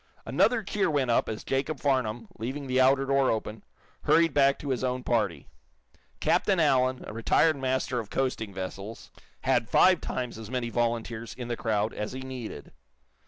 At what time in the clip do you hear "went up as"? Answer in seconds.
0.89-1.43